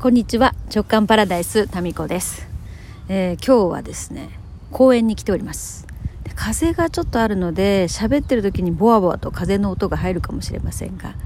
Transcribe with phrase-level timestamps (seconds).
[0.00, 0.54] こんにちは。
[0.74, 2.48] 直感パラダイスタミコです、
[3.10, 4.30] えー、今日はですね
[4.70, 5.86] 公園に来ております。
[6.34, 11.16] 風がちょっとあるので喋ってる時にボワボワと風の音が入るかもしれませんが、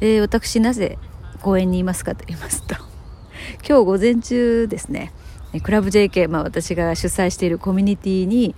[0.00, 0.96] えー、私なぜ
[1.42, 2.74] 公園にいますかと言いますと
[3.68, 5.12] 今日午前中ですね
[5.62, 8.54] クラブ JK、まあ、私が主催しているコミュニティに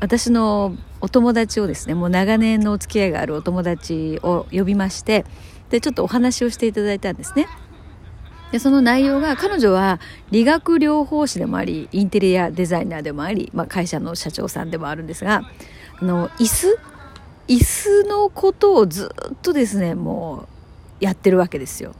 [0.00, 5.24] 私のお友達をですねもう長年のお付き合いがあるお友達を呼びまして
[5.70, 7.46] でちょっとお話をしていただいたんですね。
[8.52, 10.00] でその内容が彼女は
[10.30, 15.42] 理学療法士でもありインテリアデザイナーでもあり、まあ、会社の社長さんでもあるんですが
[16.00, 16.78] あの椅子？
[17.48, 20.46] 椅子のことをずっとですねも
[21.00, 21.94] うやってるわけですよ。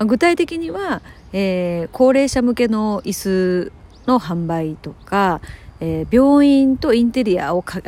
[0.00, 1.00] 具体的には、
[1.32, 3.72] えー、高齢者向けの椅子
[4.06, 5.40] の販売とか、
[5.80, 7.80] えー、病院とインテリアをか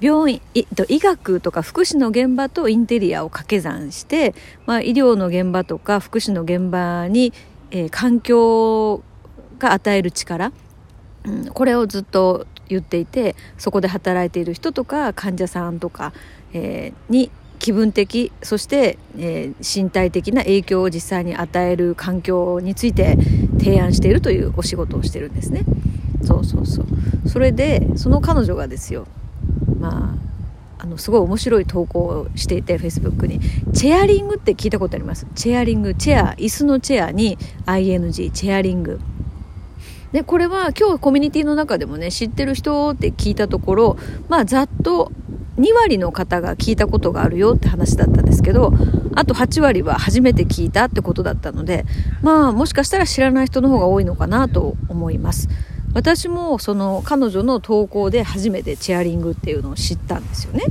[0.00, 4.34] 病院医学とか福祉の現場とインテリアを掛け算して、
[4.66, 7.32] まあ、医療の現場とか福祉の現場に
[7.70, 9.02] えー、環境
[9.58, 10.52] が与える力、
[11.24, 16.12] うん、これをずっと言っていてそこで働いている人とか患者さんとか、
[16.52, 23.18] えー、に気分的そして、えー、身体的な影響を実際に与える環境について
[23.58, 25.64] 提案しているというお仕事をしてるんですね。
[26.22, 26.86] そうそうそう。
[27.28, 29.06] それでその彼女がですよ。
[29.78, 30.29] まあ
[30.82, 33.38] あのすごい面白い投稿をしていてフェイスブックに。
[33.74, 35.26] チェアリングって聞いたことあります？
[35.34, 38.98] チェアリングチェア椅子のチェアに ING チェアリング。
[40.12, 43.96] でこれは今日コミュニティの中でもね知ってる人って聞いたところ
[44.28, 45.12] まあざっと
[45.56, 48.72] 2割の方が聞いたことがあるよって話だったんですけど
[49.14, 51.84] あと8割は初めて聞いたってことだったので
[52.22, 55.48] まあもしかしたら知らない人の方が多いのかなと思います。
[55.92, 60.64] 私もその彼女の投稿で初めてチェアリングっていうのを知ったんですよね。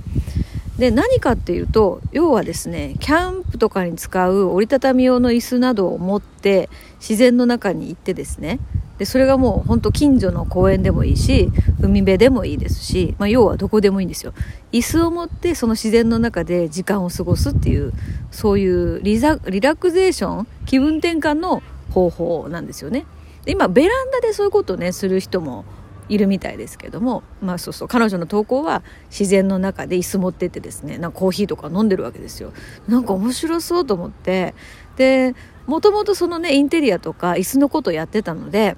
[0.77, 8.59] で何かっていうと要はですねキャンプとかに使う折りたたみ用の椅子などを持って自然の中に行ってですね。
[8.97, 11.49] でそれがもうほんと近所の公園でもいいし
[11.81, 14.33] 海辺でもいいですし、まあ、要はどこでもいいんですよ。
[14.73, 17.93] 椅子を持ってその自然の中で時間を過ごすっていう
[18.31, 19.37] そういうリラ
[19.75, 23.05] クゼーション気分転換の方法なんですよね。
[23.51, 25.65] 今ベランダでそういうことをねする人も
[26.07, 32.51] いるみたいですけどもまあそうそう彼女の投稿は自然の中で椅子持ってってですねなんかコーヒーとか飲んでるわけですよ。
[32.87, 34.55] なんか面白そうと思って
[34.95, 35.35] で
[35.67, 38.75] もともとそのねインテリアとか椅子のことやってたので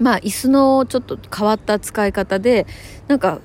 [0.00, 2.66] まあ椅子のちょっと変わった使い方で
[3.08, 3.40] なんか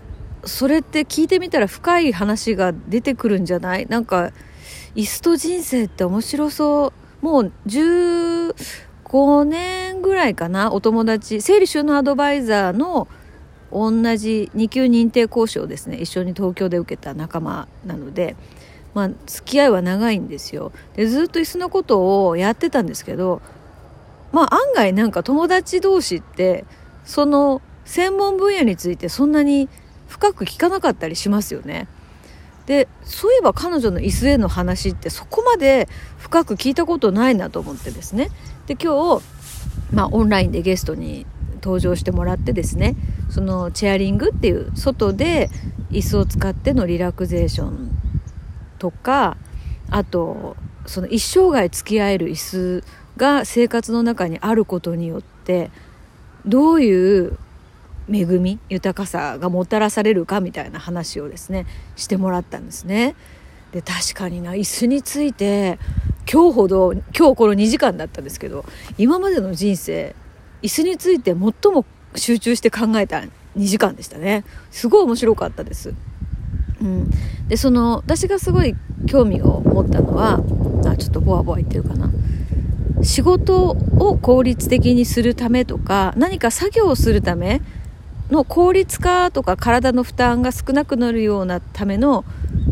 [0.46, 3.86] それって聞いてみたら深い話が出てくるんじゃない？
[3.88, 4.32] なんか
[4.96, 7.26] 椅子と人生って面白そう。
[7.26, 8.56] もう10
[9.14, 13.08] 5年ぐらいかなお友達整理収納アドバイザーの
[13.72, 18.36] 同じ2級認定講師をですね一緒に東京で受けた仲間なので、
[18.96, 23.44] まあ、付き合いは長いんですよでずっと椅子のことをやってたんですけど
[24.32, 26.66] まあ案外なんか友達同士って
[27.06, 29.70] その専門分野についてそんなに
[30.08, 31.88] 深く聞かなかったりしますよね。
[32.66, 38.30] でそういえば彼女の椅子への話ってそこまで深く聞いたことないなと思ってですね。
[38.68, 39.24] で今日、
[39.92, 41.26] まあ、オンラインでゲストに
[41.56, 42.96] 登場してもらってですね。
[43.30, 45.50] そのチェアリングっていう外で
[45.92, 47.90] 椅子を使ってのリラクゼーション
[48.80, 49.38] とか
[49.90, 52.84] あとその一生涯付き合える椅子
[53.18, 55.72] が生活の中にあることによって
[56.46, 57.38] どういう
[58.12, 61.66] 恵み豊かさがもたらされるかみたいな話をですね
[61.96, 63.16] してもらったんですね。
[63.72, 65.80] で確かにな椅子について
[66.32, 68.66] 今日ほど今日この2時間だったんですけど
[68.98, 70.16] 今までの人生
[70.62, 73.24] 椅子について最も集中して考えた
[73.58, 75.94] 2時間でしたねすごい面白かったです。
[76.82, 77.10] うん、
[77.48, 78.76] でその私がすごい
[79.08, 80.42] 興味を持ったのは
[80.86, 82.10] あちょっとボワボワ言ってるかな
[83.04, 87.62] 仕事を効率的にするためとか何か作業をするため
[88.34, 92.26] の効率化とか体の負担が少なくなるようなための、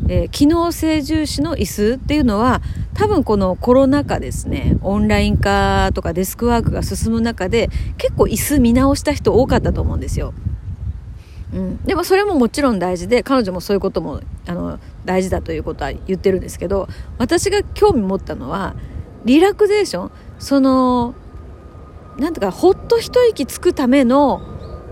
[0.09, 2.61] えー、機能性重視の椅子っていうのは
[2.95, 10.33] 多分このコロナ禍ですねオンライン化とかデスクワークが進む中で結構椅子見直した人多かったと思うんですよ。
[11.53, 16.87] うん、でもそれももちろん大事で彼女もそういうこともあの大事だということは言ってるんですけど
[17.17, 18.73] 私が興味持ったのは
[19.25, 21.13] リラクゼーションその
[22.17, 24.50] なんとかほっと一息つくための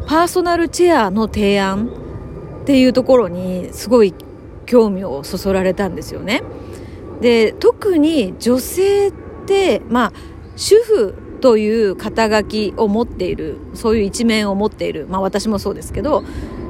[0.10, 1.88] パーソナルチェアの提案
[2.64, 4.16] っていうところにすごい
[4.66, 6.42] 興味をそそられたんですよね。
[7.22, 9.14] で特に女性っ
[9.46, 10.14] てまあ
[10.56, 16.24] 主婦という肩書きを持っているそういう一面を持っているまあ私もそうですけど、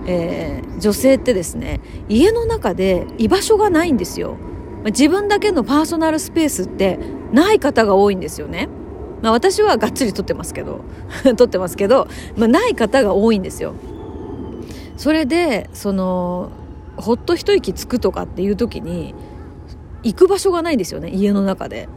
[0.06, 4.36] えー、女性ってですね家の中で居場所がないんですよ。
[4.83, 7.00] 自分だけのパーソナルスペースって
[7.31, 8.68] ない方が多いんですよね。
[9.21, 10.81] まあ私はがっつり撮ってますけど
[11.38, 12.07] 撮ってますけど、
[12.38, 13.74] まあ、ない方が多いんですよ。
[14.98, 16.51] それでその
[16.98, 19.16] ほっと一息つくとかっていう時に
[20.04, 21.88] 行く場所がないんですよね家の中で。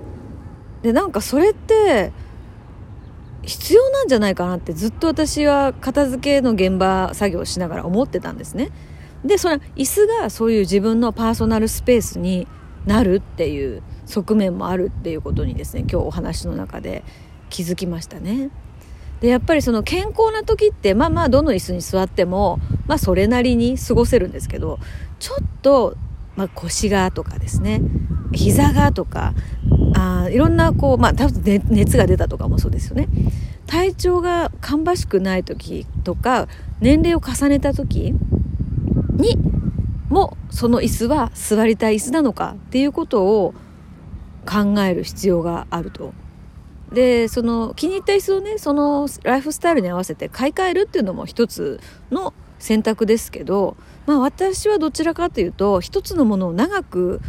[0.82, 2.12] でなんかそれって
[3.42, 8.70] 必要なんじゃないかなってずっと私は片付けの現場作業しながら思ってたんですね。
[9.24, 12.46] でそれ椅子がそういう自分のパーソナルスペースに
[12.86, 17.04] なるっていう側面もあるっていうことにですね今日お話の中で
[17.50, 18.50] 気づきましたね。
[19.20, 24.80] でやっぱりその健康な時ってまあまあどの椅子に座ってもまあそれなりに過ごせるんですけど
[25.20, 25.96] ちょっと、
[26.34, 27.80] まあ、腰がとかですね
[28.32, 29.34] 膝がとか
[29.94, 33.08] あいろんなこうまあ多分、熱が出たとかもそうですよね。
[33.66, 36.48] 体調が芳しくない時とか
[36.80, 38.12] 年齢を重ねた時
[39.12, 39.38] に
[40.12, 43.54] もその椅子は座りたい椅子なのかっていうことを
[44.46, 46.12] 考える必要があると。
[46.92, 51.80] でその気に入った椅子をねそのライフスタイルに合わせて買い替えるっていうのも一つ
[52.10, 57.22] の選択ですけど、まあ、私はどちらかというと一つのものを長く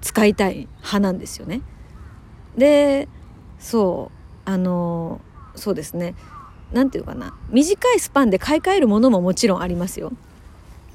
[0.00, 1.60] 使いたい派なんですよね。
[2.56, 3.08] で
[3.58, 4.10] そ
[4.46, 5.20] うあの
[5.54, 6.14] そうですね
[6.72, 10.12] 何て言うかな短いスパンで買い替えるものももちろんありますよ。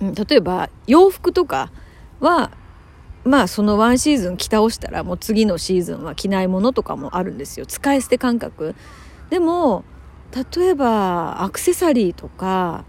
[0.02, 1.72] 例えば洋服とか
[2.20, 2.52] は
[3.24, 7.66] まあそのワンシーズン着倒したらもう次のシーズンは着ないものとかもあるんですよ。
[7.66, 8.76] 使い捨て感覚。
[9.30, 9.84] でも
[10.56, 12.86] 例えばアクセサリーとか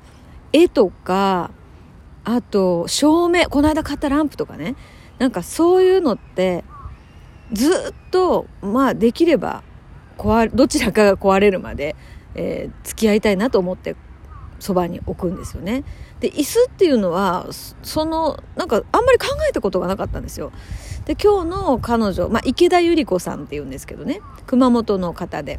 [0.52, 1.50] 絵とか
[2.24, 4.76] あと照明この間買ったランプとかね。
[5.18, 6.62] なんかそういうのって
[7.52, 9.62] ずっとまあできれば
[10.16, 11.96] 壊どちらかが壊れるまで、
[12.34, 13.96] えー、付き合いたいなと思って
[14.58, 15.84] そばに置くんですよね。
[16.20, 17.46] で椅子っていうのは
[17.82, 20.52] そのなんかあんまり考えたことがなかったんですよ。
[21.06, 25.58] で今日の彼女、まあ、池田百合子さんっていうんですけどね熊本の方で、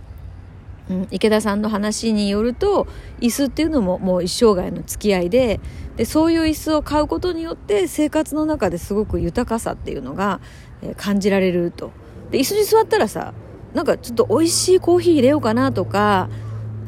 [0.90, 2.88] うん、池田さんの話によると
[3.20, 5.60] 椅子っていうのももう一生涯の付き合いで
[5.98, 10.40] でそういう椅子を買うことによって生活の中ですごく豊かさっていうのが、
[10.82, 11.92] え、感じられると。
[12.32, 13.34] で椅子に座ったらさ
[13.74, 16.30] なんかちょっと美味しいコーヒー入れようかなとか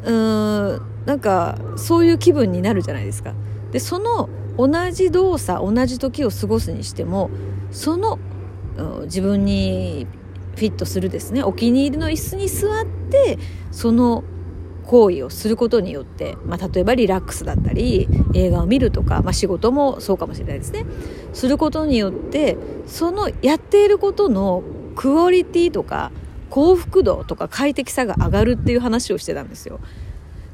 [0.04, 3.34] うーんなんかそういう気分になるじゃないですか。
[3.72, 7.30] でその同じ動作同じ時を過ごすにしても
[7.72, 8.20] その
[9.04, 10.08] 自分に
[10.56, 13.40] フィットするですねお気に入りの椅子に座って
[13.72, 14.24] その
[14.86, 20.86] 行為をすることによって、まあ、例えばリラックスだったり映画を見るとか、まあ、仕事もそうかもしれないですね
[21.34, 22.58] することによって
[22.88, 24.64] そのやっていることの
[24.96, 26.12] クオリティとか
[26.50, 29.80] 幸福度とか快適さが上がるっていう話をしてたんですよ。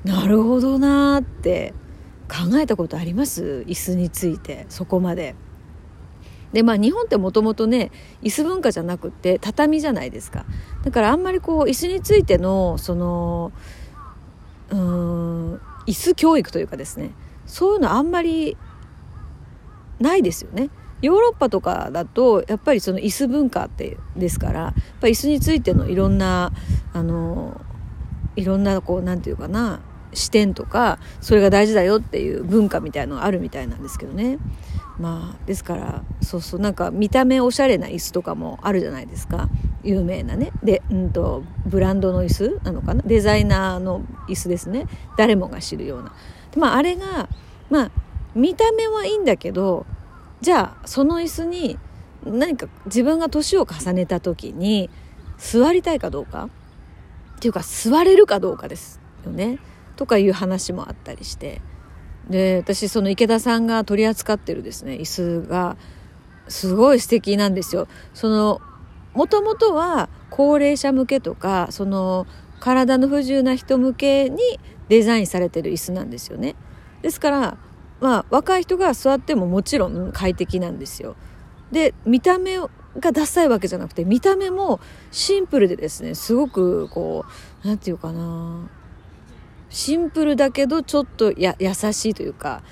[0.03, 1.73] なるほどなーって
[2.29, 3.65] 考えたことあります？
[3.67, 5.35] 椅子についてそこまで。
[6.53, 7.91] でまあ日本ってもともとね
[8.21, 10.45] 椅子文化じゃなくて畳じゃないですか。
[10.83, 13.51] だからあんまりこう椅子についてのその
[14.69, 15.53] うん
[15.87, 17.11] 椅子教育というかですね。
[17.45, 18.55] そういうのあんまり
[19.99, 20.69] ないですよね。
[21.01, 26.53] ヨーロッパとかだとやっぱりその椅子文化ってですからやっぱ椅子についてのいろんな
[26.93, 27.61] あの
[28.37, 29.81] いろんなこう何て言うかな
[30.13, 34.37] 視点とかそれが大事だよっていう文化みたいのがあるみたいなんですけどね。
[34.97, 39.49] まあですからそうそうなんか見た目おしゃれな椅子とかもあるじゃないですか。
[39.83, 40.51] 有名なね。
[40.63, 43.03] で、うんと、ブランドの椅子なのかな。
[43.05, 44.87] デザイナーの椅子ですね。
[45.17, 46.13] 誰もが知るような、
[46.57, 47.29] まあ、あれが
[47.69, 47.91] まあ
[48.35, 49.85] 見た目はいいんだけど
[50.41, 51.79] じゃあその椅子に
[52.25, 54.89] 何か自分が年を重ねた時に
[55.37, 56.49] 座りたいかどうか。
[57.37, 59.59] っていうか座れるかどうかですよね
[59.95, 61.61] とかいう話もあったりして
[62.29, 65.77] で私その池田さんが取り扱ってるですね椅子が
[66.47, 67.87] すごい素敵なんですよ。
[68.13, 68.61] その
[69.13, 72.25] もともとは高齢者向けとかその
[72.59, 74.37] 体の不自由な人向けに
[74.89, 76.55] デザインされてる椅子なんですよね。
[77.01, 77.57] ですから
[77.99, 81.15] まあ若い人が座ってももちろん快適なんですよ。
[81.71, 82.59] で見た目
[82.99, 84.79] がダサいわけじゃなくて見た目も
[85.11, 87.25] シンプルでですねすごくこ
[87.63, 88.69] う何て言うかな
[89.69, 92.63] シンプルだけどちょっとや優しいというか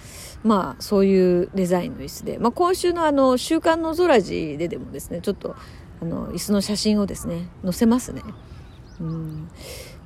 [0.44, 5.56] まあそういうデザインの椅子で、まあ、今週のあの「週刊の空地」ででもですねちょっと
[6.02, 8.22] あの椅子の写真をですね載せますね。
[9.00, 9.50] うん。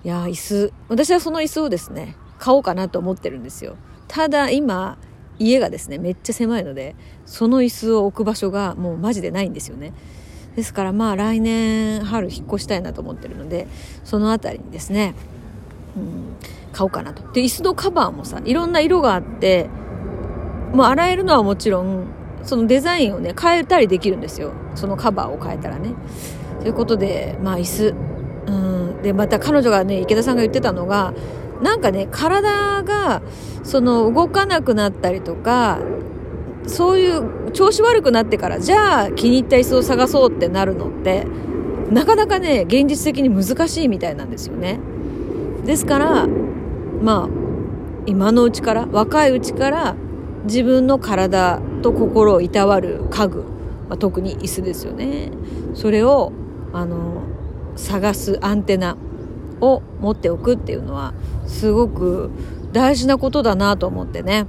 [0.04, 0.74] いや椅子。
[0.88, 3.76] 私はその椅子をですね買おうかなと思ってるんですよ。
[4.08, 4.98] ただ今
[5.40, 9.94] 家がですねめっちゃ狭いのでその椅子を置く場所がもうマジでないんですよね
[10.56, 13.68] ですからまあ来年春引っ越したいなと思ってるので
[14.04, 15.16] その辺りにですね、
[15.96, 16.36] うん、
[16.72, 17.24] 買おうかなと。
[17.34, 19.70] で、椅子のカバーもさ、いろんな色があって、
[20.74, 22.06] もう洗えるのはもちろん、
[22.44, 24.54] そのデザインをね、変えたりできるんですよ。
[24.76, 25.94] そのカバーを変えたらね。
[26.62, 27.96] ということで、まあ椅子、
[28.48, 31.14] うん、でまた彼女がね池田さんが言ってたのが
[31.62, 33.22] なんかね体が
[33.64, 35.80] その動かなくなったりとか
[36.68, 41.26] そういう調子悪くなってからじゃあ気に入った椅子を探そうってなるのって
[41.90, 44.80] なかなかね現実的に難しいみたいなんですよね。
[45.66, 46.28] ですから
[47.02, 47.30] まあ
[48.06, 49.96] 今のうちから若いうちから
[50.46, 53.44] 自分の体と心をいたわる家具、
[53.90, 55.32] まあ、特に椅子ですよね。
[55.74, 56.32] それを
[56.74, 57.24] あの
[57.76, 58.98] 探すアンテナ。
[59.62, 61.14] を持っておくっていうのは
[61.48, 62.32] すごく
[62.72, 64.48] 大事なことだなと思ってね。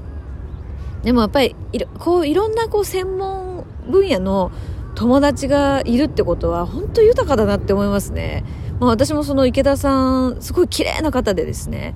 [1.03, 4.53] でもやっぱりいろこういろんなこう専門分野の
[4.95, 8.45] 友達がいるってことは本当豊かだなって思いますね、
[8.81, 11.95] まあ、私もその池田さんすごい綺麗な方でですね。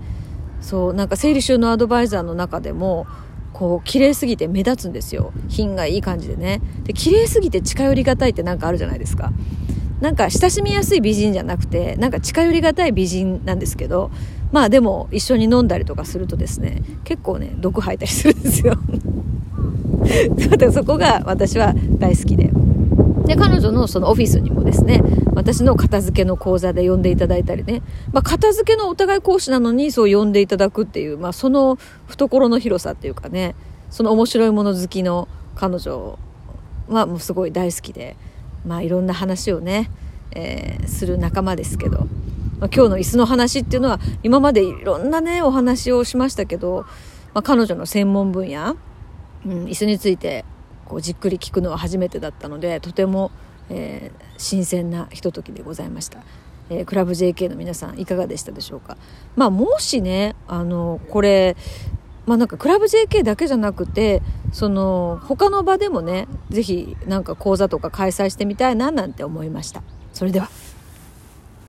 [0.61, 3.07] そうなんか整理収納アドバイザーの中でも
[3.53, 5.33] こう綺麗すぎて目立つんですよ。
[5.49, 6.63] 品がいい感じでね。
[6.85, 9.33] で綺麗すぎて近寄りがたいってなんかあるじゃないですか。
[10.05, 14.11] なんか親しみやすい美人じゃなくてなんか近寄りがたい美人なんですけど
[14.53, 18.77] まあでも一緒に飲んだりとかするとですね結構ね毒吐いたりするんですよ。
[20.73, 22.51] そこが私は大好きで。
[23.25, 25.03] で彼女のそのオフィスにもですね
[25.35, 27.81] 私の片付けの講座で呼んでいただいたりね、
[28.13, 33.55] まあ、片付けのお互い講師なのにそう呼んでいただくっていう、まあ、その懐の広さっていうかね
[33.89, 36.19] その面白いもの好きの彼女
[36.89, 38.15] はもうすごい大好きで、
[38.65, 39.91] まあ、いろんな話をね、
[40.33, 42.07] えー、する仲間ですけど、
[42.59, 46.87] まあ、今日の椅子の話っていうのは今までいろんなねお話をしましたけど、
[47.35, 48.77] まあ、彼女の専門分野、
[49.45, 50.45] うん、椅子について
[50.87, 53.31] こうじっくり聞くのは初めてだったのでとても、
[53.71, 56.23] えー、新鮮なひとときでございました。
[56.71, 58.97] えー、クラブ JK の皆さんいかがでしたでしょうか？
[59.37, 61.57] まあ、もしねあのこれ
[62.27, 69.83] まあなんかクラブ JK だけじゃなくてその他の場でもね是非なんか講座とか開催してみたいななんて思いました。
[70.13, 70.49] それでは